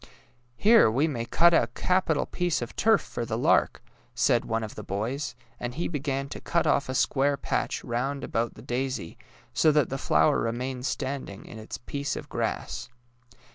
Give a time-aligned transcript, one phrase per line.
[0.01, 0.03] ^'
[0.57, 3.83] Here we may cut a capital piece of turf for the lark,"
[4.15, 8.23] said one of the boys; and he began to cut off a square patch round
[8.23, 9.15] about the daisy,
[9.53, 12.89] so that the floAver remained standing in its piece of grass.